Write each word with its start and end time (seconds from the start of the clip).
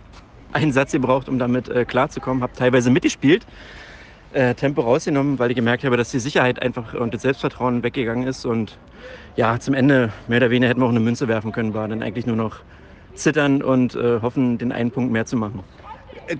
einen 0.52 0.72
Satz 0.72 0.92
gebraucht, 0.92 1.28
um 1.28 1.38
damit 1.38 1.68
äh, 1.68 1.84
klarzukommen. 1.84 2.42
Habe 2.42 2.52
teilweise 2.54 2.90
mitgespielt, 2.90 3.46
äh, 4.32 4.54
Tempo 4.54 4.82
rausgenommen, 4.82 5.38
weil 5.38 5.50
ich 5.50 5.56
gemerkt 5.56 5.84
habe, 5.84 5.96
dass 5.96 6.10
die 6.10 6.20
Sicherheit 6.20 6.60
einfach 6.62 6.94
und 6.94 7.14
das 7.14 7.22
Selbstvertrauen 7.22 7.82
weggegangen 7.82 8.26
ist. 8.26 8.44
Und 8.44 8.78
ja, 9.36 9.58
zum 9.58 9.74
Ende 9.74 10.12
mehr 10.28 10.38
oder 10.38 10.50
weniger 10.50 10.68
hätten 10.68 10.80
wir 10.80 10.86
auch 10.86 10.90
eine 10.90 11.00
Münze 11.00 11.28
werfen 11.28 11.52
können, 11.52 11.74
war 11.74 11.88
dann 11.88 12.02
eigentlich 12.02 12.26
nur 12.26 12.36
noch 12.36 12.56
zittern 13.14 13.62
und 13.62 13.94
äh, 13.94 14.20
hoffen, 14.20 14.58
den 14.58 14.72
einen 14.72 14.90
Punkt 14.90 15.12
mehr 15.12 15.26
zu 15.26 15.36
machen 15.36 15.64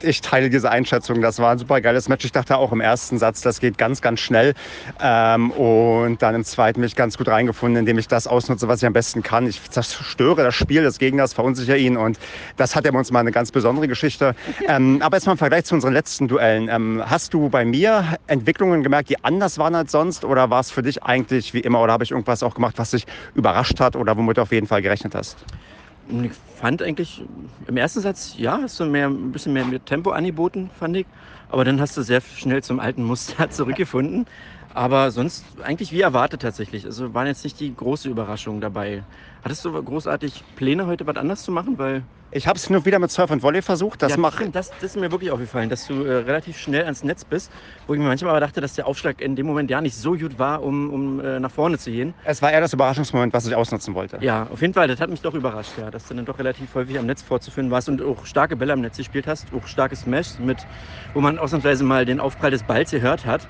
ich 0.03 0.21
teile 0.21 0.51
diese 0.51 0.71
Einschätzung. 0.71 1.21
Das 1.21 1.39
war 1.39 1.53
ein 1.53 1.59
super 1.59 1.81
geiles 1.81 2.09
Match. 2.09 2.25
Ich 2.25 2.33
dachte 2.33 2.57
auch 2.57 2.73
im 2.73 2.81
ersten 2.81 3.19
Satz, 3.19 3.41
das 3.41 3.61
geht 3.61 3.79
ganz, 3.79 4.01
ganz 4.01 4.21
schnell. 4.21 4.55
Ähm, 5.01 5.51
und 5.51 6.23
dann 6.23 6.35
im 6.35 6.45
zweiten 6.45 6.81
mich 6.81 6.97
ganz 6.97 7.19
gut 7.19 7.29
reingefunden, 7.29 7.81
indem 7.81 7.99
ich 7.99 8.09
das 8.09 8.27
ausnutze, 8.27 8.69
was 8.69 8.83
ich 8.83 8.87
am 8.87 8.93
besten 8.93 9.23
kann. 9.23 9.47
Ich 9.47 9.71
zerstöre 9.71 10.45
das 10.45 10.55
Spiel 10.55 10.83
des 10.83 10.99
Gegners, 10.99 11.33
verunsichere 11.33 11.79
ihn. 11.79 11.97
Und 11.97 12.19
das 12.57 12.77
hat 12.77 12.85
ja 12.85 12.91
bei 12.93 12.99
uns 12.99 13.11
mal 13.11 13.21
eine 13.21 13.33
ganz 13.33 13.51
besondere 13.51 13.89
Geschichte. 13.89 14.35
Ähm, 14.67 15.01
aber 15.03 15.17
jetzt 15.17 15.27
mal 15.27 15.33
im 15.33 15.39
Vergleich 15.39 15.65
zu 15.65 15.75
unseren 15.75 15.93
letzten 15.93 16.29
Duellen. 16.29 16.69
Ähm, 16.69 17.03
hast 17.05 17.35
du 17.35 17.49
bei 17.49 17.65
mir 17.65 18.17
Entwicklungen 18.27 18.83
gemerkt, 18.83 19.11
die 19.11 19.23
anders 19.25 19.59
waren 19.59 19.75
als 19.75 19.93
sonst? 19.93 20.25
Oder 20.25 20.51
war 20.51 20.61
es 20.61 20.71
für 20.71 20.83
dich 20.83 21.03
eigentlich 21.03 21.55
wie 21.55 21.61
immer? 21.61 21.81
Oder 21.81 21.93
habe 21.93 22.05
ich 22.05 22.11
irgendwas 22.11 22.43
auch 22.43 22.55
gemacht, 22.55 22.75
was 22.79 22.93
dich 22.93 23.07
überrascht 23.35 23.81
hat 23.81 23.97
oder 23.97 24.17
womit 24.17 24.37
du 24.37 24.43
auf 24.43 24.53
jeden 24.53 24.67
Fall 24.67 24.83
gerechnet 24.83 25.15
hast? 25.15 25.37
Ich 26.13 26.33
fand 26.35 26.83
eigentlich 26.83 27.21
im 27.67 27.77
ersten 27.77 28.01
Satz, 28.01 28.35
ja, 28.37 28.59
hast 28.63 28.81
du 28.81 28.85
mehr, 28.85 29.07
ein 29.09 29.31
bisschen 29.31 29.53
mehr 29.53 29.85
Tempo 29.85 30.11
angeboten, 30.11 30.71
fand 30.73 30.97
ich. 30.97 31.09
Aber 31.49 31.65
dann 31.65 31.81
hast 31.81 31.97
du 31.97 32.03
sehr 32.03 32.21
schnell 32.21 32.63
zum 32.65 32.81
alten 32.81 33.05
Muster 33.05 33.49
zurückgefunden. 33.51 34.25
Aber 34.75 35.11
sonst 35.11 35.45
eigentlich 35.63 35.93
wie 35.93 36.01
erwartet 36.01 36.43
tatsächlich. 36.43 36.85
Also 36.85 37.13
waren 37.13 37.27
jetzt 37.27 37.45
nicht 37.45 37.59
die 37.61 37.75
große 37.75 38.09
Überraschung 38.09 38.61
dabei. 38.61 39.03
Hattest 39.43 39.65
du 39.65 39.73
großartig 39.73 40.45
Pläne, 40.57 40.87
heute 40.87 41.07
was 41.07 41.17
anders 41.17 41.43
zu 41.43 41.51
machen? 41.51 41.79
Weil 41.79 42.03
ich 42.33 42.47
habe 42.47 42.57
es 42.57 42.71
nur 42.71 42.85
wieder 42.85 43.01
mit 43.01 43.11
Surf 43.11 43.33
und 43.33 43.43
Volley 43.43 43.61
versucht. 43.61 44.03
Das, 44.03 44.13
ja, 44.13 44.17
mach... 44.17 44.41
das, 44.53 44.71
das 44.71 44.83
ist 44.83 44.97
mir 44.97 45.11
wirklich 45.11 45.33
aufgefallen, 45.33 45.69
dass 45.69 45.89
du 45.89 46.05
äh, 46.05 46.19
relativ 46.19 46.57
schnell 46.57 46.85
ans 46.85 47.03
Netz 47.03 47.25
bist. 47.25 47.51
Wo 47.89 47.95
ich 47.95 47.99
mir 47.99 48.07
manchmal 48.07 48.31
aber 48.31 48.39
dachte, 48.39 48.61
dass 48.61 48.75
der 48.75 48.87
Aufschlag 48.87 49.21
in 49.21 49.35
dem 49.35 49.47
Moment 49.47 49.69
ja 49.69 49.81
nicht 49.81 49.97
so 49.97 50.13
gut 50.13 50.39
war, 50.39 50.63
um, 50.63 50.91
um 50.91 51.21
äh, 51.21 51.41
nach 51.41 51.51
vorne 51.51 51.77
zu 51.79 51.91
gehen. 51.91 52.15
Es 52.25 52.41
war 52.41 52.53
eher 52.53 52.61
das 52.61 52.73
Überraschungsmoment, 52.73 53.33
was 53.33 53.49
ich 53.49 53.57
ausnutzen 53.57 53.95
wollte. 53.95 54.19
Ja, 54.21 54.47
auf 54.53 54.61
jeden 54.61 54.75
Fall. 54.75 54.87
Das 54.87 55.01
hat 55.01 55.11
mich 55.11 55.21
doch 55.21 55.35
überrascht, 55.35 55.73
ja, 55.77 55.91
dass 55.91 56.07
du 56.07 56.15
dann 56.15 56.25
doch 56.25 56.39
relativ 56.39 56.73
häufig 56.77 56.97
am 56.97 57.07
Netz 57.07 57.23
vorzuführen 57.23 57.73
warst 57.73 57.89
und 57.89 58.01
auch 58.01 58.25
starke 58.25 58.55
Bälle 58.55 58.75
am 58.75 58.81
Netz 58.81 58.97
gespielt 58.97 59.27
hast. 59.27 59.53
Auch 59.53 59.67
starkes 59.67 60.03
Smash, 60.03 60.39
mit, 60.39 60.69
wo 61.13 61.21
man 61.21 61.37
ausnahmsweise 61.39 61.83
mal 61.83 62.05
den 62.05 62.21
Aufprall 62.21 62.53
des 62.53 62.63
Balls 62.63 62.93
gehört 62.93 63.27
hat. 63.27 63.49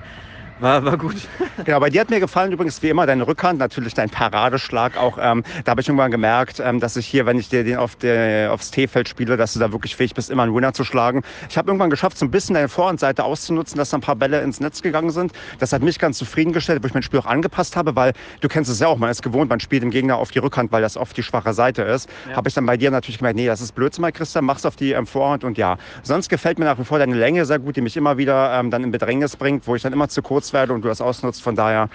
War, 0.61 0.85
war 0.85 0.97
gut. 0.97 1.15
Genau, 1.63 1.79
bei 1.79 1.91
dir 1.91 2.01
hat 2.01 2.09
mir 2.09 2.19
gefallen 2.19 2.51
übrigens 2.51 2.81
wie 2.81 2.89
immer 2.89 3.05
deine 3.05 3.27
Rückhand, 3.27 3.59
natürlich 3.59 3.93
dein 3.93 4.09
Paradeschlag 4.09 4.97
auch. 4.97 5.19
Ähm, 5.21 5.43
da 5.63 5.71
habe 5.71 5.81
ich 5.81 5.87
irgendwann 5.87 6.09
gemerkt, 6.09 6.59
ähm, 6.59 6.79
dass 6.79 6.95
ich 6.95 7.05
hier, 7.05 7.27
wenn 7.27 7.37
ich 7.37 7.49
dir 7.49 7.63
den 7.63 7.77
auf 7.77 7.95
der, 7.95 8.51
aufs 8.51 8.71
T-Feld 8.71 9.07
spiele, 9.07 9.37
dass 9.37 9.53
du 9.53 9.59
da 9.59 9.71
wirklich 9.71 9.95
fähig 9.95 10.15
bist, 10.15 10.31
immer 10.31 10.41
einen 10.41 10.55
Winner 10.55 10.73
zu 10.73 10.83
schlagen. 10.83 11.21
Ich 11.49 11.57
habe 11.59 11.69
irgendwann 11.69 11.91
geschafft, 11.91 12.17
so 12.17 12.25
ein 12.25 12.31
bisschen 12.31 12.55
deine 12.55 12.67
Vorhandseite 12.67 13.23
auszunutzen, 13.23 13.77
dass 13.77 13.91
da 13.91 13.97
ein 13.97 14.01
paar 14.01 14.15
Bälle 14.15 14.41
ins 14.41 14.59
Netz 14.59 14.81
gegangen 14.81 15.11
sind. 15.11 15.33
Das 15.59 15.71
hat 15.71 15.83
mich 15.83 15.99
ganz 15.99 16.17
zufriedengestellt, 16.17 16.81
wo 16.81 16.87
ich 16.87 16.95
mein 16.95 17.03
Spiel 17.03 17.19
auch 17.19 17.27
angepasst 17.27 17.75
habe, 17.75 17.95
weil 17.95 18.13
du 18.39 18.47
kennst 18.47 18.71
es 18.71 18.79
ja 18.79 18.87
auch, 18.87 18.97
man 18.97 19.11
ist 19.11 19.21
gewohnt, 19.21 19.51
man 19.51 19.59
spielt 19.59 19.83
dem 19.83 19.91
Gegner 19.91 20.17
auf 20.17 20.31
die 20.31 20.39
Rückhand, 20.39 20.71
weil 20.71 20.81
das 20.81 20.97
oft 20.97 21.15
die 21.15 21.23
schwache 21.23 21.53
Seite 21.53 21.83
ist. 21.83 22.09
Ja. 22.27 22.37
Habe 22.37 22.49
ich 22.49 22.55
dann 22.55 22.65
bei 22.65 22.77
dir 22.77 22.89
natürlich 22.89 23.19
gemerkt, 23.19 23.35
nee, 23.35 23.45
das 23.45 23.61
ist 23.61 23.75
Blödsinn, 23.75 24.11
Christian, 24.13 24.45
mach's 24.45 24.65
auf 24.65 24.77
die 24.77 24.93
ähm, 24.93 25.05
Vorhand 25.05 25.43
und 25.43 25.59
ja. 25.59 25.77
Sonst 26.01 26.29
gefällt 26.29 26.57
mir 26.57 26.65
nach 26.65 26.79
wie 26.79 26.85
vor 26.85 26.97
deine 26.97 27.15
Länge 27.15 27.45
sehr 27.45 27.59
gut, 27.59 27.75
die 27.75 27.81
mich 27.81 27.95
immer 27.97 28.17
wieder 28.17 28.59
ähm, 28.59 28.71
dann 28.71 28.83
in 28.83 28.91
Bedrängnis 28.91 29.35
bringt, 29.35 29.67
wo 29.67 29.75
ich 29.75 29.83
dann 29.83 29.93
immer 29.93 30.09
zu 30.09 30.21
kurz 30.21 30.50
werde 30.53 30.73
und 30.73 30.81
du 30.81 30.87
das 30.87 31.01
ausnutzt 31.01 31.21
genutzt. 31.21 31.43
Von 31.43 31.55
daher 31.55 31.89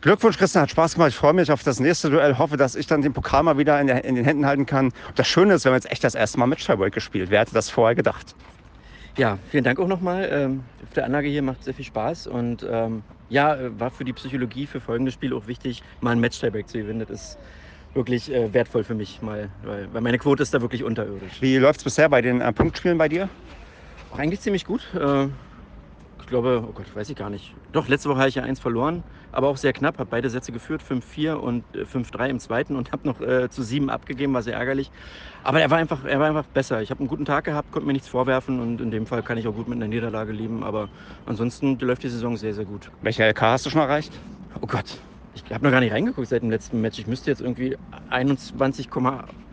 Glückwunsch, 0.00 0.36
Christian, 0.36 0.62
hat 0.62 0.70
Spaß 0.70 0.94
gemacht. 0.94 1.10
Ich 1.10 1.16
freue 1.16 1.32
mich 1.32 1.52
auf 1.52 1.62
das 1.62 1.78
nächste 1.78 2.10
Duell. 2.10 2.36
Hoffe, 2.38 2.56
dass 2.56 2.74
ich 2.74 2.86
dann 2.86 3.02
den 3.02 3.12
Pokal 3.12 3.44
mal 3.44 3.56
wieder 3.56 3.80
in, 3.80 3.86
der, 3.86 4.04
in 4.04 4.16
den 4.16 4.24
Händen 4.24 4.46
halten 4.46 4.66
kann. 4.66 4.86
Und 4.86 5.18
das 5.18 5.28
Schöne 5.28 5.54
ist, 5.54 5.64
wir 5.64 5.70
haben 5.70 5.76
jetzt 5.76 5.90
echt 5.90 6.02
das 6.02 6.14
erste 6.14 6.38
Mal 6.38 6.58
Steuerbeug 6.58 6.92
gespielt. 6.92 7.30
Wer 7.30 7.40
hätte 7.40 7.54
das 7.54 7.70
vorher 7.70 7.94
gedacht? 7.94 8.34
Ja, 9.16 9.38
vielen 9.50 9.62
Dank 9.62 9.78
auch 9.78 9.86
nochmal. 9.86 10.28
Ähm, 10.32 10.64
auf 10.82 10.94
der 10.94 11.04
Anlage 11.04 11.28
hier 11.28 11.42
macht 11.42 11.62
sehr 11.62 11.74
viel 11.74 11.84
Spaß 11.84 12.26
und 12.26 12.66
ähm, 12.68 13.02
ja, 13.28 13.56
war 13.78 13.90
für 13.90 14.04
die 14.04 14.12
Psychologie 14.12 14.66
für 14.66 14.80
folgendes 14.80 15.14
Spiel 15.14 15.34
auch 15.34 15.46
wichtig, 15.46 15.82
mal 16.00 16.10
ein 16.12 16.20
Match-Tieback 16.20 16.68
zu 16.68 16.78
gewinnen. 16.78 17.00
Das 17.00 17.10
ist 17.10 17.38
wirklich 17.94 18.32
äh, 18.32 18.52
wertvoll 18.52 18.84
für 18.84 18.94
mich, 18.94 19.20
mal, 19.20 19.50
weil, 19.64 19.86
weil, 19.92 20.00
meine 20.00 20.18
Quote 20.18 20.42
ist 20.42 20.52
da 20.54 20.62
wirklich 20.62 20.82
unterirdisch. 20.82 21.40
Wie 21.40 21.58
läuft 21.58 21.80
es 21.80 21.84
bisher 21.84 22.08
bei 22.08 22.22
den 22.22 22.40
äh, 22.40 22.52
Punktspielen 22.52 22.96
bei 22.96 23.08
dir? 23.08 23.28
Auch 24.12 24.18
eigentlich 24.18 24.40
ziemlich 24.40 24.64
gut. 24.64 24.82
Äh, 24.94 25.28
glaube, 26.32 26.64
oh 26.68 26.72
Gott, 26.72 26.86
weiß 26.94 27.08
ich 27.10 27.16
gar 27.16 27.30
nicht. 27.30 27.54
Doch, 27.72 27.86
letzte 27.86 28.08
Woche 28.08 28.18
habe 28.18 28.28
ich 28.28 28.34
ja 28.34 28.42
eins 28.42 28.58
verloren, 28.58 29.04
aber 29.30 29.48
auch 29.48 29.56
sehr 29.56 29.72
knapp. 29.72 29.98
Habe 29.98 30.10
beide 30.10 30.28
Sätze 30.30 30.50
geführt, 30.50 30.82
5-4 30.82 31.34
und 31.34 31.64
5-3 31.74 32.26
äh, 32.26 32.30
im 32.30 32.40
zweiten 32.40 32.74
und 32.74 32.90
habe 32.90 33.06
noch 33.06 33.20
äh, 33.20 33.48
zu 33.50 33.62
7 33.62 33.88
abgegeben, 33.90 34.34
war 34.34 34.42
sehr 34.42 34.56
ärgerlich. 34.56 34.90
Aber 35.44 35.60
er 35.60 35.70
war 35.70 35.78
einfach, 35.78 36.04
er 36.04 36.18
war 36.18 36.26
einfach 36.26 36.46
besser. 36.46 36.82
Ich 36.82 36.90
habe 36.90 37.00
einen 37.00 37.08
guten 37.08 37.24
Tag 37.24 37.44
gehabt, 37.44 37.70
konnte 37.70 37.86
mir 37.86 37.92
nichts 37.92 38.08
vorwerfen 38.08 38.58
und 38.60 38.80
in 38.80 38.90
dem 38.90 39.06
Fall 39.06 39.22
kann 39.22 39.38
ich 39.38 39.46
auch 39.46 39.54
gut 39.54 39.68
mit 39.68 39.76
einer 39.76 39.88
Niederlage 39.88 40.32
leben. 40.32 40.64
Aber 40.64 40.88
ansonsten 41.26 41.78
läuft 41.78 42.02
die 42.02 42.08
Saison 42.08 42.36
sehr, 42.36 42.54
sehr 42.54 42.64
gut. 42.64 42.90
Welche 43.02 43.24
LK 43.28 43.42
hast 43.42 43.66
du 43.66 43.70
schon 43.70 43.82
erreicht? 43.82 44.12
Oh 44.60 44.66
Gott, 44.66 44.98
ich 45.34 45.44
habe 45.52 45.64
noch 45.64 45.70
gar 45.70 45.80
nicht 45.80 45.92
reingeguckt 45.92 46.28
seit 46.28 46.42
dem 46.42 46.50
letzten 46.50 46.80
Match. 46.80 46.98
Ich 46.98 47.06
müsste 47.06 47.30
jetzt 47.30 47.40
irgendwie 47.40 47.76
21, 48.10 48.90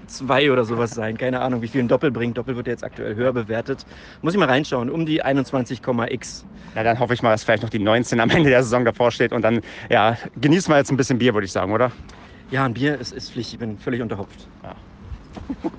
2 0.10 0.52
oder 0.52 0.66
sowas 0.66 0.92
sein. 0.92 1.18
Keine 1.18 1.42
Ahnung, 1.42 1.62
wie 1.62 1.68
viel 1.68 1.82
ein 1.82 1.88
Doppel 1.88 2.12
bringt. 2.12 2.38
Doppel 2.38 2.56
wird 2.56 2.68
jetzt 2.68 2.84
aktuell 2.84 3.16
höher 3.16 3.34
bewertet. 3.34 3.86
Muss 4.22 4.34
ich 4.34 4.40
mal 4.40 4.48
reinschauen. 4.50 4.90
Um 4.90 5.06
die 5.06 5.24
21,x. 5.24 6.46
Ja, 6.76 6.84
dann 6.84 7.00
hoffe 7.00 7.14
ich 7.14 7.22
mal, 7.22 7.32
dass 7.32 7.44
vielleicht 7.44 7.64
noch 7.64 7.70
die 7.70 7.80
19 7.80 8.20
am 8.20 8.30
Ende 8.30 8.50
der 8.50 8.64
Saison 8.64 8.86
davor 8.86 9.12
steht. 9.12 9.32
Und 9.32 9.42
dann, 9.42 9.62
ja, 9.90 10.18
genießen 10.40 10.72
wir 10.72 10.78
jetzt 10.78 10.92
ein 10.92 10.98
bisschen 10.98 11.18
Bier, 11.18 11.34
würde 11.34 11.46
ich 11.46 11.52
sagen, 11.52 11.72
oder? 11.72 11.92
Ja, 12.52 12.66
ein 12.66 12.74
Bier 12.74 13.00
ist, 13.00 13.14
ist 13.14 13.32
Pflicht. 13.32 13.54
Ich 13.54 13.60
bin 13.60 13.78
völlig 13.78 14.02
unterhopft. 14.02 14.48
Ja. 14.64 14.76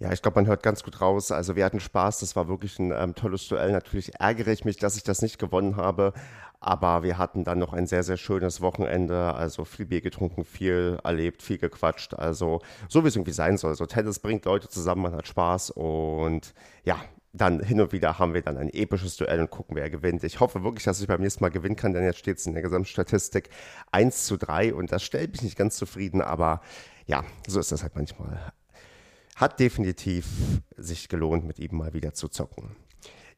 Ja, 0.00 0.10
ich 0.12 0.22
glaube, 0.22 0.36
man 0.36 0.46
hört 0.46 0.62
ganz 0.62 0.82
gut 0.82 1.02
raus. 1.02 1.30
Also 1.30 1.56
wir 1.56 1.64
hatten 1.64 1.78
Spaß, 1.78 2.20
das 2.20 2.34
war 2.34 2.48
wirklich 2.48 2.78
ein 2.78 2.90
ähm, 2.90 3.14
tolles 3.14 3.46
Duell. 3.48 3.70
Natürlich 3.70 4.18
ärgere 4.18 4.48
ich 4.48 4.64
mich, 4.64 4.78
dass 4.78 4.96
ich 4.96 5.02
das 5.02 5.20
nicht 5.20 5.38
gewonnen 5.38 5.76
habe, 5.76 6.14
aber 6.58 7.02
wir 7.02 7.18
hatten 7.18 7.44
dann 7.44 7.58
noch 7.58 7.74
ein 7.74 7.86
sehr, 7.86 8.02
sehr 8.02 8.16
schönes 8.16 8.62
Wochenende. 8.62 9.34
Also 9.34 9.66
viel 9.66 9.84
Bier 9.84 10.00
getrunken, 10.00 10.46
viel 10.46 10.98
erlebt, 11.04 11.42
viel 11.42 11.58
gequatscht. 11.58 12.14
Also 12.14 12.62
so 12.88 13.04
wie 13.04 13.08
es 13.08 13.16
irgendwie 13.16 13.32
sein 13.32 13.58
soll. 13.58 13.74
So 13.74 13.84
Tennis 13.84 14.20
bringt 14.20 14.46
Leute 14.46 14.70
zusammen, 14.70 15.02
man 15.02 15.14
hat 15.14 15.26
Spaß 15.28 15.70
und 15.72 16.54
ja, 16.82 16.96
dann 17.34 17.60
hin 17.60 17.82
und 17.82 17.92
wieder 17.92 18.18
haben 18.18 18.32
wir 18.32 18.40
dann 18.40 18.56
ein 18.56 18.70
episches 18.72 19.16
Duell 19.18 19.40
und 19.40 19.50
gucken, 19.50 19.76
wer 19.76 19.90
gewinnt. 19.90 20.24
Ich 20.24 20.40
hoffe 20.40 20.64
wirklich, 20.64 20.84
dass 20.84 21.02
ich 21.02 21.08
beim 21.08 21.20
nächsten 21.20 21.44
Mal 21.44 21.50
gewinnen 21.50 21.76
kann, 21.76 21.92
denn 21.92 22.04
jetzt 22.04 22.18
steht 22.18 22.38
es 22.38 22.46
in 22.46 22.54
der 22.54 22.62
Gesamtstatistik 22.62 23.50
1 23.92 24.24
zu 24.24 24.38
3 24.38 24.72
und 24.72 24.92
das 24.92 25.02
stellt 25.02 25.32
mich 25.32 25.42
nicht 25.42 25.58
ganz 25.58 25.76
zufrieden, 25.76 26.22
aber 26.22 26.62
ja, 27.04 27.22
so 27.46 27.60
ist 27.60 27.70
das 27.70 27.82
halt 27.82 27.96
manchmal 27.96 28.52
hat 29.36 29.60
definitiv 29.60 30.26
sich 30.76 31.08
gelohnt, 31.08 31.44
mit 31.44 31.58
ihm 31.58 31.76
mal 31.76 31.92
wieder 31.92 32.12
zu 32.14 32.28
zocken. 32.28 32.76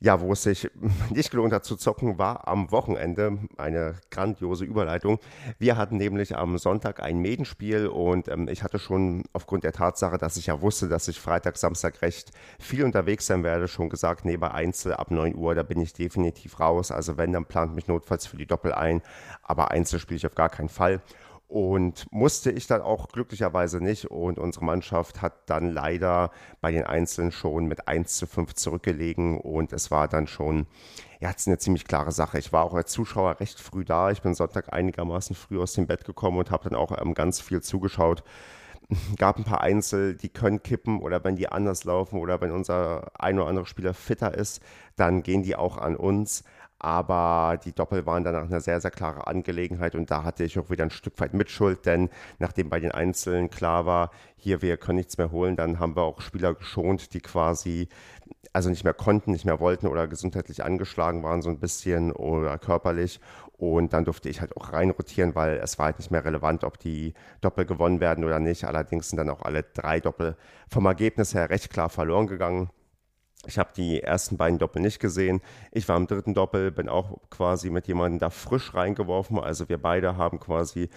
Ja, 0.04 0.20
wo 0.20 0.32
es 0.32 0.42
sich 0.42 0.68
nicht 1.10 1.30
gelohnt 1.30 1.52
hat 1.52 1.64
zu 1.64 1.76
zocken, 1.76 2.18
war 2.18 2.48
am 2.48 2.72
Wochenende 2.72 3.38
eine 3.56 3.94
grandiose 4.10 4.64
Überleitung. 4.64 5.20
Wir 5.60 5.76
hatten 5.76 5.96
nämlich 5.96 6.36
am 6.36 6.58
Sonntag 6.58 7.00
ein 7.00 7.18
Medenspiel 7.18 7.86
und 7.86 8.26
ähm, 8.26 8.48
ich 8.48 8.64
hatte 8.64 8.80
schon 8.80 9.22
aufgrund 9.32 9.62
der 9.62 9.72
Tatsache, 9.72 10.18
dass 10.18 10.36
ich 10.36 10.46
ja 10.46 10.60
wusste, 10.60 10.88
dass 10.88 11.06
ich 11.06 11.20
Freitag, 11.20 11.56
Samstag 11.56 12.02
recht 12.02 12.32
viel 12.58 12.82
unterwegs 12.82 13.28
sein 13.28 13.44
werde, 13.44 13.68
schon 13.68 13.90
gesagt, 13.90 14.24
nee, 14.24 14.36
bei 14.36 14.50
Einzel 14.50 14.94
ab 14.94 15.12
9 15.12 15.36
Uhr, 15.36 15.54
da 15.54 15.62
bin 15.62 15.80
ich 15.80 15.92
definitiv 15.92 16.58
raus. 16.58 16.90
Also 16.90 17.16
wenn, 17.16 17.32
dann 17.32 17.44
plant 17.44 17.76
mich 17.76 17.86
notfalls 17.86 18.26
für 18.26 18.36
die 18.36 18.46
Doppel 18.46 18.72
ein, 18.72 19.02
aber 19.44 19.70
Einzel 19.70 20.00
spiele 20.00 20.16
ich 20.16 20.26
auf 20.26 20.34
gar 20.34 20.48
keinen 20.48 20.68
Fall. 20.68 21.00
Und 21.52 22.06
musste 22.10 22.50
ich 22.50 22.66
dann 22.66 22.80
auch 22.80 23.08
glücklicherweise 23.08 23.78
nicht. 23.78 24.06
Und 24.06 24.38
unsere 24.38 24.64
Mannschaft 24.64 25.20
hat 25.20 25.50
dann 25.50 25.68
leider 25.68 26.30
bei 26.62 26.72
den 26.72 26.84
Einzelnen 26.84 27.30
schon 27.30 27.66
mit 27.66 27.88
1 27.88 28.16
zu 28.16 28.26
5 28.26 28.54
zurückgelegen. 28.54 29.38
Und 29.38 29.74
es 29.74 29.90
war 29.90 30.08
dann 30.08 30.26
schon, 30.26 30.66
ja, 31.20 31.28
es 31.28 31.42
ist 31.42 31.48
eine 31.48 31.58
ziemlich 31.58 31.84
klare 31.84 32.10
Sache. 32.10 32.38
Ich 32.38 32.54
war 32.54 32.64
auch 32.64 32.72
als 32.72 32.90
Zuschauer 32.92 33.38
recht 33.38 33.60
früh 33.60 33.84
da. 33.84 34.10
Ich 34.10 34.22
bin 34.22 34.32
Sonntag 34.32 34.72
einigermaßen 34.72 35.36
früh 35.36 35.60
aus 35.60 35.74
dem 35.74 35.86
Bett 35.86 36.06
gekommen 36.06 36.38
und 36.38 36.50
habe 36.50 36.70
dann 36.70 36.78
auch 36.78 36.98
ähm, 36.98 37.12
ganz 37.12 37.42
viel 37.42 37.60
zugeschaut 37.60 38.24
gab 39.18 39.38
ein 39.38 39.44
paar 39.44 39.60
Einzel, 39.60 40.14
die 40.14 40.28
können 40.28 40.62
kippen 40.62 41.00
oder 41.00 41.22
wenn 41.24 41.36
die 41.36 41.48
anders 41.48 41.84
laufen 41.84 42.18
oder 42.18 42.40
wenn 42.40 42.50
unser 42.50 43.10
ein 43.18 43.38
oder 43.38 43.48
andere 43.48 43.66
Spieler 43.66 43.94
fitter 43.94 44.34
ist, 44.34 44.62
dann 44.96 45.22
gehen 45.22 45.42
die 45.42 45.56
auch 45.56 45.78
an 45.78 45.96
uns. 45.96 46.44
Aber 46.82 47.60
die 47.64 47.72
Doppel 47.72 48.06
waren 48.06 48.24
danach 48.24 48.42
eine 48.42 48.60
sehr, 48.60 48.80
sehr 48.80 48.90
klare 48.90 49.28
Angelegenheit 49.28 49.94
und 49.94 50.10
da 50.10 50.24
hatte 50.24 50.42
ich 50.42 50.58
auch 50.58 50.68
wieder 50.68 50.82
ein 50.82 50.90
Stück 50.90 51.20
weit 51.20 51.32
Mitschuld, 51.32 51.86
denn 51.86 52.10
nachdem 52.40 52.70
bei 52.70 52.80
den 52.80 52.90
Einzelnen 52.90 53.50
klar 53.50 53.86
war, 53.86 54.10
hier, 54.34 54.62
wir 54.62 54.76
können 54.76 54.96
nichts 54.96 55.16
mehr 55.16 55.30
holen, 55.30 55.54
dann 55.54 55.78
haben 55.78 55.94
wir 55.94 56.02
auch 56.02 56.20
Spieler 56.20 56.54
geschont, 56.54 57.14
die 57.14 57.20
quasi 57.20 57.88
also 58.52 58.68
nicht 58.68 58.82
mehr 58.82 58.94
konnten, 58.94 59.30
nicht 59.30 59.44
mehr 59.44 59.60
wollten 59.60 59.86
oder 59.86 60.08
gesundheitlich 60.08 60.64
angeschlagen 60.64 61.22
waren, 61.22 61.40
so 61.40 61.50
ein 61.50 61.60
bisschen 61.60 62.10
oder 62.10 62.58
körperlich. 62.58 63.20
Und 63.52 63.92
dann 63.92 64.04
durfte 64.04 64.28
ich 64.28 64.40
halt 64.40 64.56
auch 64.56 64.72
reinrotieren, 64.72 65.36
weil 65.36 65.58
es 65.58 65.78
war 65.78 65.86
halt 65.86 65.98
nicht 65.98 66.10
mehr 66.10 66.24
relevant, 66.24 66.64
ob 66.64 66.80
die 66.80 67.14
Doppel 67.42 67.64
gewonnen 67.64 68.00
werden 68.00 68.24
oder 68.24 68.40
nicht. 68.40 68.64
Allerdings 68.64 69.08
sind 69.08 69.18
dann 69.18 69.30
auch 69.30 69.42
alle 69.42 69.62
drei 69.62 70.00
Doppel 70.00 70.36
vom 70.68 70.84
Ergebnis 70.86 71.32
her 71.32 71.48
recht 71.48 71.70
klar 71.70 71.88
verloren 71.88 72.26
gegangen. 72.26 72.70
Ich 73.46 73.58
habe 73.58 73.70
die 73.76 74.02
ersten 74.02 74.36
beiden 74.36 74.58
Doppel 74.58 74.80
nicht 74.82 75.00
gesehen. 75.00 75.40
Ich 75.72 75.88
war 75.88 75.96
im 75.96 76.06
dritten 76.06 76.34
Doppel, 76.34 76.70
bin 76.70 76.88
auch 76.88 77.18
quasi 77.30 77.70
mit 77.70 77.88
jemandem 77.88 78.20
da 78.20 78.30
frisch 78.30 78.74
reingeworfen. 78.74 79.38
Also 79.38 79.68
wir 79.68 79.78
beide 79.78 80.16
haben 80.16 80.38
quasi 80.38 80.90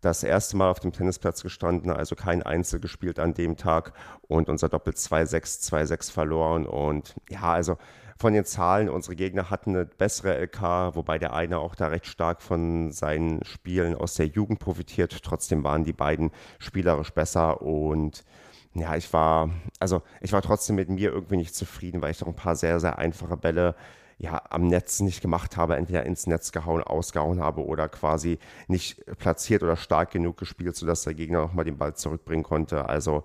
das 0.00 0.22
erste 0.22 0.56
Mal 0.56 0.70
auf 0.70 0.80
dem 0.80 0.92
Tennisplatz 0.92 1.42
gestanden, 1.42 1.90
also 1.90 2.14
kein 2.14 2.42
Einzel 2.42 2.78
gespielt 2.80 3.18
an 3.18 3.34
dem 3.34 3.56
Tag 3.56 3.92
und 4.28 4.48
unser 4.48 4.68
Doppel 4.68 4.92
2-6, 4.92 5.70
2-6 5.70 6.12
verloren. 6.12 6.66
Und 6.66 7.16
ja, 7.28 7.42
also 7.42 7.78
von 8.20 8.32
den 8.32 8.44
Zahlen, 8.44 8.88
unsere 8.88 9.16
Gegner 9.16 9.48
hatten 9.48 9.76
eine 9.76 9.86
bessere 9.86 10.38
LK, 10.40 10.94
wobei 10.94 11.18
der 11.18 11.34
eine 11.34 11.58
auch 11.58 11.74
da 11.74 11.88
recht 11.88 12.06
stark 12.06 12.42
von 12.42 12.90
seinen 12.90 13.44
Spielen 13.44 13.94
aus 13.94 14.14
der 14.14 14.26
Jugend 14.26 14.58
profitiert. 14.58 15.22
Trotzdem 15.22 15.64
waren 15.64 15.84
die 15.84 15.92
beiden 15.92 16.32
spielerisch 16.58 17.12
besser 17.12 17.62
und 17.62 18.24
ja, 18.74 18.96
ich 18.96 19.12
war, 19.12 19.50
also 19.78 20.02
ich 20.20 20.32
war 20.32 20.42
trotzdem 20.42 20.76
mit 20.76 20.88
mir 20.88 21.10
irgendwie 21.10 21.36
nicht 21.36 21.54
zufrieden, 21.54 22.02
weil 22.02 22.10
ich 22.10 22.18
doch 22.18 22.26
ein 22.26 22.34
paar 22.36 22.56
sehr, 22.56 22.80
sehr 22.80 22.98
einfache 22.98 23.36
Bälle 23.36 23.74
ja 24.18 24.42
am 24.50 24.66
Netz 24.66 25.00
nicht 25.00 25.22
gemacht 25.22 25.56
habe, 25.56 25.76
entweder 25.76 26.04
ins 26.04 26.26
Netz 26.26 26.50
gehauen, 26.52 26.82
ausgehauen 26.82 27.40
habe 27.40 27.64
oder 27.64 27.88
quasi 27.88 28.38
nicht 28.66 29.04
platziert 29.18 29.62
oder 29.62 29.76
stark 29.76 30.10
genug 30.10 30.36
gespielt, 30.36 30.76
sodass 30.76 31.02
der 31.02 31.14
Gegner 31.14 31.40
nochmal 31.42 31.64
den 31.64 31.78
Ball 31.78 31.94
zurückbringen 31.94 32.42
konnte. 32.42 32.88
Also 32.88 33.22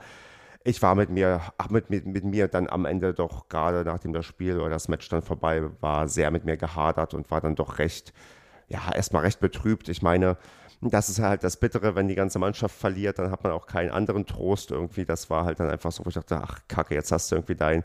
ich 0.64 0.82
war 0.82 0.96
mit 0.96 1.10
mir, 1.10 1.42
mit, 1.70 1.90
mit, 1.90 2.06
mit 2.06 2.24
mir 2.24 2.48
dann 2.48 2.70
am 2.70 2.86
Ende 2.86 3.14
doch 3.14 3.50
gerade 3.50 3.84
nachdem 3.84 4.14
das 4.14 4.26
Spiel 4.26 4.60
oder 4.60 4.70
das 4.70 4.88
Match 4.88 5.10
dann 5.10 5.24
vorbei 5.24 5.64
war, 5.82 6.08
sehr 6.08 6.32
mit 6.32 6.46
mir 6.46 6.58
gehadert 6.58 7.14
und 7.14 7.30
war 7.32 7.42
dann 7.42 7.56
doch 7.56 7.80
recht, 7.80 8.14
ja, 8.68 8.80
erstmal 8.94 9.24
recht 9.24 9.40
betrübt. 9.40 9.90
Ich 9.90 10.02
meine, 10.02 10.38
das 10.82 11.10
ist 11.10 11.20
halt 11.20 11.44
das 11.44 11.58
Bittere, 11.58 11.96
wenn 11.96 12.08
die 12.08 12.16
ganze 12.16 12.40
Mannschaft 12.40 12.76
verliert, 12.76 13.20
dann 13.20 13.32
hat 13.32 13.44
man 13.44 13.54
auch 13.54 13.68
keinen 13.68 13.92
anderen 13.92 14.26
Trost 14.26 14.72
irgendwie. 14.72 15.06
Das 15.06 15.30
war 15.30 15.46
halt 15.46 15.60
dann 15.60 15.70
einfach 15.70 15.92
so, 15.92 16.06
wo 16.06 16.10
ich 16.10 16.16
dachte, 16.16 16.42
ach 16.42 16.60
Kacke, 16.68 16.96
jetzt 16.96 17.12
hast 17.12 17.32
du 17.32 17.36
irgendwie 17.36 17.56
dein 17.56 17.84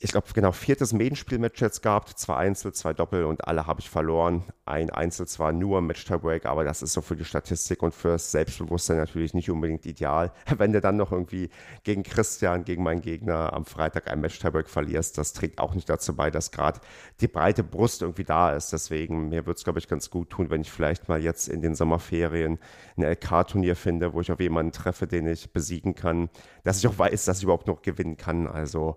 ich 0.00 0.12
glaube, 0.12 0.28
genau 0.32 0.52
viertes 0.52 0.92
Medenspielmatch 0.92 1.60
jetzt 1.60 1.82
gehabt, 1.82 2.10
zwei 2.10 2.36
Einzel, 2.36 2.72
zwei 2.72 2.92
Doppel 2.92 3.24
und 3.24 3.48
alle 3.48 3.66
habe 3.66 3.80
ich 3.80 3.90
verloren. 3.90 4.44
Ein 4.64 4.90
Einzel 4.90 5.26
zwar 5.26 5.50
nur 5.50 5.80
Match 5.80 6.04
Tiebreak, 6.04 6.46
aber 6.46 6.62
das 6.62 6.82
ist 6.82 6.92
so 6.92 7.00
für 7.00 7.16
die 7.16 7.24
Statistik 7.24 7.82
und 7.82 7.92
fürs 7.92 8.30
Selbstbewusstsein 8.30 8.98
natürlich 8.98 9.34
nicht 9.34 9.50
unbedingt 9.50 9.86
ideal. 9.86 10.32
Wenn 10.56 10.72
du 10.72 10.80
dann 10.80 10.96
noch 10.96 11.10
irgendwie 11.10 11.50
gegen 11.82 12.04
Christian, 12.04 12.64
gegen 12.64 12.84
meinen 12.84 13.00
Gegner 13.00 13.52
am 13.52 13.64
Freitag 13.64 14.08
ein 14.08 14.20
Match 14.20 14.38
Tiebreak 14.38 14.68
verlierst, 14.68 15.18
das 15.18 15.32
trägt 15.32 15.58
auch 15.58 15.74
nicht 15.74 15.90
dazu 15.90 16.14
bei, 16.14 16.30
dass 16.30 16.52
gerade 16.52 16.80
die 17.20 17.28
breite 17.28 17.64
Brust 17.64 18.02
irgendwie 18.02 18.24
da 18.24 18.52
ist. 18.52 18.72
Deswegen, 18.72 19.30
mir 19.30 19.46
würde 19.46 19.58
es, 19.58 19.64
glaube 19.64 19.80
ich, 19.80 19.88
ganz 19.88 20.10
gut 20.10 20.30
tun, 20.30 20.48
wenn 20.48 20.60
ich 20.60 20.70
vielleicht 20.70 21.08
mal 21.08 21.20
jetzt 21.20 21.48
in 21.48 21.60
den 21.60 21.74
Sommerferien 21.74 22.60
ein 22.96 23.02
LK-Turnier 23.02 23.74
finde, 23.74 24.12
wo 24.12 24.20
ich 24.20 24.30
auf 24.30 24.38
jemanden 24.38 24.70
treffe, 24.70 25.08
den 25.08 25.26
ich 25.26 25.52
besiegen 25.52 25.96
kann, 25.96 26.30
dass 26.62 26.78
ich 26.78 26.86
auch 26.86 26.98
weiß, 26.98 27.24
dass 27.24 27.38
ich 27.38 27.44
überhaupt 27.44 27.66
noch 27.66 27.82
gewinnen 27.82 28.16
kann. 28.16 28.46
Also, 28.46 28.96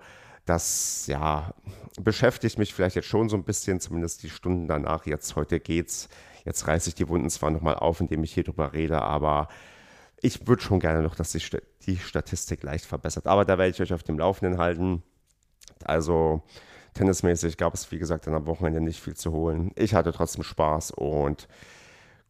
das 0.52 1.08
ja 1.08 1.54
beschäftigt 2.00 2.58
mich 2.58 2.74
vielleicht 2.74 2.96
jetzt 2.98 3.08
schon 3.08 3.30
so 3.30 3.38
ein 3.38 3.44
bisschen, 3.44 3.80
zumindest 3.80 4.22
die 4.24 4.30
Stunden 4.30 4.68
danach. 4.68 5.06
Jetzt 5.06 5.36
heute 5.36 5.60
geht's. 5.60 6.10
Jetzt 6.44 6.68
reiße 6.68 6.90
ich 6.90 6.96
die 6.96 7.08
Wunden 7.08 7.30
zwar 7.30 7.52
nochmal 7.52 7.76
auf, 7.76 8.02
indem 8.02 8.24
ich 8.24 8.34
hier 8.34 8.44
drüber 8.44 8.74
rede, 8.74 9.02
aber 9.02 9.48
ich 10.22 10.48
würde 10.48 10.62
schon 10.62 10.80
gerne 10.80 11.02
noch, 11.02 11.16
dass 11.16 11.32
sich 11.32 11.50
die 11.86 11.98
Statistik 11.98 12.64
leicht 12.64 12.86
verbessert. 12.86 13.28
Aber 13.28 13.46
da 13.46 13.58
werde 13.58 13.72
ich 13.72 13.82
euch 13.82 13.94
auf 13.94 14.04
dem 14.04 14.20
Laufenden 14.20 14.58
halten. 14.58 15.04
Also 15.86 16.42
tennismäßig 16.96 17.58
gab 17.58 17.74
es, 17.74 17.92
wie 17.92 18.00
gesagt, 18.00 18.28
dann 18.28 18.34
am 18.34 18.46
Wochenende 18.46 18.82
nicht 18.82 19.00
viel 19.00 19.16
zu 19.16 19.32
holen. 19.32 19.72
Ich 19.76 19.94
hatte 19.94 20.12
trotzdem 20.12 20.44
Spaß 20.44 20.92
und 20.92 21.48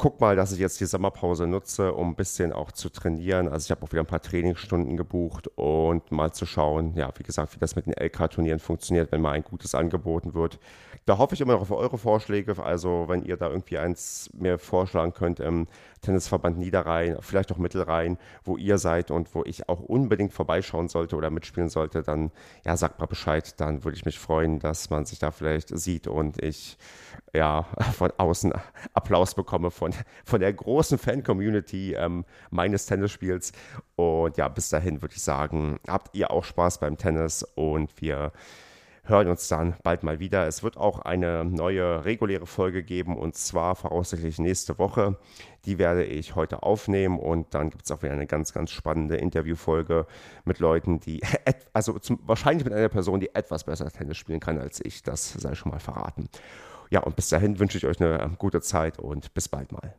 guck 0.01 0.19
mal, 0.19 0.35
dass 0.35 0.51
ich 0.51 0.57
jetzt 0.57 0.79
die 0.79 0.87
Sommerpause 0.87 1.45
nutze, 1.45 1.93
um 1.93 2.09
ein 2.09 2.15
bisschen 2.15 2.53
auch 2.53 2.71
zu 2.71 2.89
trainieren. 2.89 3.47
Also 3.47 3.65
ich 3.65 3.69
habe 3.69 3.83
auch 3.83 3.91
wieder 3.91 4.01
ein 4.01 4.07
paar 4.07 4.19
Trainingsstunden 4.19 4.97
gebucht 4.97 5.47
und 5.49 6.11
mal 6.11 6.31
zu 6.31 6.47
schauen, 6.47 6.95
ja, 6.95 7.11
wie 7.17 7.23
gesagt, 7.23 7.53
wie 7.53 7.59
das 7.59 7.75
mit 7.75 7.85
den 7.85 7.93
LK-Turnieren 7.93 8.57
funktioniert, 8.57 9.11
wenn 9.11 9.21
mal 9.21 9.33
ein 9.33 9.43
gutes 9.43 9.75
angeboten 9.75 10.33
wird. 10.33 10.57
Da 11.05 11.19
hoffe 11.19 11.35
ich 11.35 11.41
immer 11.41 11.53
noch 11.53 11.61
auf 11.61 11.69
eure 11.69 11.99
Vorschläge. 11.99 12.57
Also 12.63 13.05
wenn 13.09 13.21
ihr 13.21 13.37
da 13.37 13.49
irgendwie 13.49 13.77
eins 13.77 14.31
mir 14.33 14.57
vorschlagen 14.57 15.13
könnt 15.13 15.39
im 15.39 15.67
Tennisverband 16.01 16.57
Niederrhein, 16.57 17.17
vielleicht 17.21 17.51
auch 17.51 17.57
Mittelrhein, 17.57 18.17
wo 18.43 18.57
ihr 18.57 18.77
seid 18.77 19.11
und 19.11 19.33
wo 19.35 19.43
ich 19.43 19.69
auch 19.69 19.79
unbedingt 19.79 20.33
vorbeischauen 20.33 20.87
sollte 20.89 21.15
oder 21.15 21.29
mitspielen 21.29 21.69
sollte, 21.69 22.01
dann 22.01 22.31
ja, 22.65 22.75
sagt 22.75 22.99
mal 22.99 23.05
Bescheid. 23.05 23.59
Dann 23.59 23.83
würde 23.83 23.97
ich 23.97 24.05
mich 24.05 24.17
freuen, 24.17 24.59
dass 24.59 24.89
man 24.89 25.05
sich 25.05 25.19
da 25.19 25.31
vielleicht 25.31 25.69
sieht 25.77 26.07
und 26.07 26.41
ich 26.41 26.77
ja 27.33 27.63
von 27.93 28.11
außen 28.17 28.51
Applaus 28.93 29.35
bekomme 29.35 29.69
von 29.69 29.93
von, 30.25 30.39
der 30.39 30.53
großen 30.53 30.97
Fan-Community 30.97 31.93
ähm, 31.93 32.25
meines 32.49 32.85
Tennisspiels. 32.85 33.51
Und 33.95 34.37
ja, 34.37 34.47
bis 34.47 34.69
dahin 34.69 35.01
würde 35.01 35.15
ich 35.15 35.21
sagen, 35.21 35.79
habt 35.87 36.15
ihr 36.15 36.31
auch 36.31 36.43
Spaß 36.43 36.79
beim 36.79 36.97
Tennis 36.97 37.43
und 37.55 38.01
wir 38.01 38.31
hören 39.03 39.27
uns 39.27 39.47
dann 39.47 39.75
bald 39.83 40.03
mal 40.03 40.19
wieder. 40.19 40.47
Es 40.47 40.63
wird 40.63 40.77
auch 40.77 40.99
eine 40.99 41.43
neue 41.45 42.05
reguläre 42.05 42.45
Folge 42.45 42.83
geben 42.83 43.17
und 43.17 43.35
zwar 43.35 43.75
voraussichtlich 43.75 44.39
nächste 44.39 44.77
Woche. 44.77 45.17
Die 45.65 45.77
werde 45.77 46.03
ich 46.03 46.35
heute 46.35 46.63
aufnehmen 46.63 47.19
und 47.19 47.53
dann 47.53 47.69
gibt 47.69 47.85
es 47.85 47.91
auch 47.91 48.03
wieder 48.03 48.13
eine 48.13 48.27
ganz, 48.27 48.53
ganz 48.53 48.71
spannende 48.71 49.17
Interviewfolge 49.17 50.05
mit 50.45 50.59
Leuten, 50.59 50.99
die, 50.99 51.21
also 51.73 51.99
zum, 51.99 52.19
wahrscheinlich 52.23 52.65
mit 52.65 52.73
einer 52.73 52.89
Person, 52.89 53.19
die 53.19 53.33
etwas 53.33 53.63
besser 53.63 53.89
Tennis 53.89 54.17
spielen 54.17 54.39
kann 54.39 54.59
als 54.59 54.83
ich. 54.83 55.03
Das 55.03 55.33
sei 55.33 55.55
schon 55.55 55.71
mal 55.71 55.79
verraten. 55.79 56.29
Ja, 56.89 57.01
und 57.01 57.15
bis 57.15 57.29
dahin 57.29 57.59
wünsche 57.59 57.77
ich 57.77 57.85
euch 57.85 58.01
eine 58.01 58.35
gute 58.37 58.61
Zeit 58.61 58.99
und 58.99 59.33
bis 59.33 59.47
bald 59.47 59.71
mal. 59.71 59.95